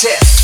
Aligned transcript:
test. 0.00 0.37